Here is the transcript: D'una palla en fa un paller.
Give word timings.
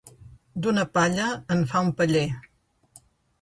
D'una 0.65 0.85
palla 0.97 1.27
en 1.57 1.61
fa 1.75 1.83
un 1.89 1.93
paller. 2.01 2.25